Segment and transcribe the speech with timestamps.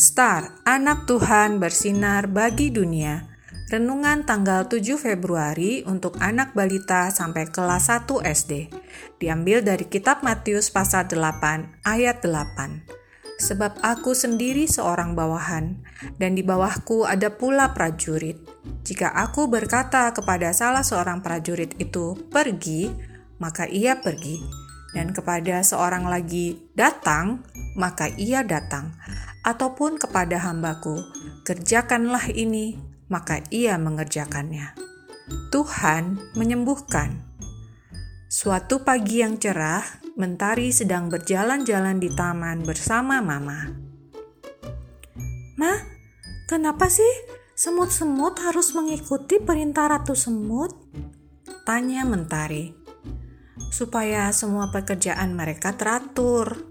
[0.00, 3.28] Star, anak Tuhan bersinar bagi dunia.
[3.68, 8.72] Renungan tanggal 7 Februari untuk anak balita sampai kelas 1 SD.
[9.20, 13.44] Diambil dari kitab Matius pasal 8 ayat 8.
[13.44, 15.84] Sebab aku sendiri seorang bawahan,
[16.16, 18.40] dan di bawahku ada pula prajurit.
[18.80, 22.88] Jika aku berkata kepada salah seorang prajurit itu, "Pergi,"
[23.36, 24.40] maka ia pergi,
[24.96, 27.44] dan kepada seorang lagi, "Datang,"
[27.76, 28.96] maka ia datang
[29.44, 31.00] ataupun kepada hambaku,
[31.44, 32.76] kerjakanlah ini,
[33.08, 34.76] maka ia mengerjakannya.
[35.50, 37.26] Tuhan menyembuhkan.
[38.30, 39.82] Suatu pagi yang cerah,
[40.20, 43.72] Mentari sedang berjalan-jalan di taman bersama Mama.
[45.56, 45.72] Ma,
[46.44, 47.08] kenapa sih
[47.56, 50.76] semut-semut harus mengikuti perintah Ratu Semut?
[51.64, 52.74] Tanya Mentari.
[53.72, 56.68] Supaya semua pekerjaan mereka teratur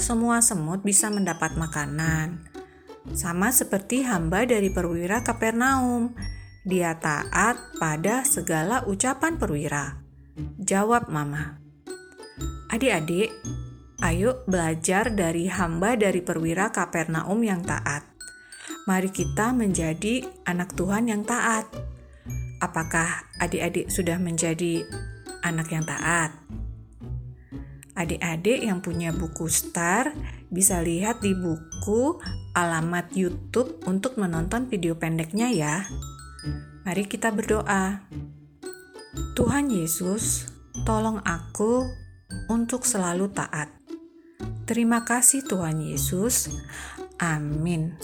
[0.00, 2.48] semua semut bisa mendapat makanan.
[3.12, 6.16] Sama seperti hamba dari perwira Kapernaum,
[6.64, 10.00] dia taat pada segala ucapan perwira.
[10.56, 11.60] Jawab Mama.
[12.72, 13.28] Adik-adik,
[14.00, 18.08] ayo belajar dari hamba dari perwira Kapernaum yang taat.
[18.88, 21.68] Mari kita menjadi anak Tuhan yang taat.
[22.64, 24.84] Apakah adik-adik sudah menjadi
[25.44, 26.32] anak yang taat?
[28.00, 30.16] Adik-adik yang punya buku Star
[30.48, 32.16] bisa lihat di buku
[32.56, 35.84] alamat YouTube untuk menonton video pendeknya ya.
[36.88, 38.08] Mari kita berdoa.
[39.36, 40.48] Tuhan Yesus,
[40.88, 41.84] tolong aku
[42.48, 43.68] untuk selalu taat.
[44.64, 46.48] Terima kasih Tuhan Yesus.
[47.20, 48.00] Amin.